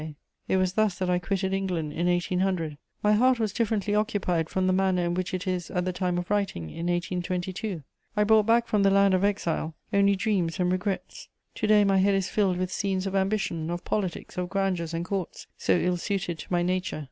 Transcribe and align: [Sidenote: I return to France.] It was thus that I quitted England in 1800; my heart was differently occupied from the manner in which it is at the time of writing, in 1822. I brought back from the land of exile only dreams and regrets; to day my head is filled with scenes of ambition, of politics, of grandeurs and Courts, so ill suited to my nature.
[Sidenote: 0.03 0.15
I 0.17 0.17
return 0.17 0.21
to 0.21 0.45
France.] 0.45 0.55
It 0.55 0.57
was 0.57 0.73
thus 0.93 0.97
that 0.99 1.09
I 1.11 1.19
quitted 1.19 1.53
England 1.53 1.93
in 1.93 2.07
1800; 2.07 2.77
my 3.03 3.13
heart 3.13 3.39
was 3.39 3.53
differently 3.53 3.93
occupied 3.93 4.49
from 4.49 4.65
the 4.65 4.73
manner 4.73 5.05
in 5.05 5.13
which 5.13 5.31
it 5.31 5.45
is 5.45 5.69
at 5.69 5.85
the 5.85 5.93
time 5.93 6.17
of 6.17 6.31
writing, 6.31 6.71
in 6.71 6.87
1822. 6.87 7.83
I 8.17 8.23
brought 8.23 8.47
back 8.47 8.65
from 8.65 8.81
the 8.81 8.89
land 8.89 9.13
of 9.13 9.23
exile 9.23 9.75
only 9.93 10.15
dreams 10.15 10.59
and 10.59 10.71
regrets; 10.71 11.29
to 11.53 11.67
day 11.67 11.83
my 11.83 11.99
head 11.99 12.15
is 12.15 12.29
filled 12.29 12.57
with 12.57 12.71
scenes 12.73 13.05
of 13.05 13.13
ambition, 13.15 13.69
of 13.69 13.85
politics, 13.85 14.39
of 14.39 14.49
grandeurs 14.49 14.95
and 14.95 15.05
Courts, 15.05 15.45
so 15.55 15.77
ill 15.77 15.97
suited 15.97 16.39
to 16.39 16.47
my 16.51 16.63
nature. 16.63 16.99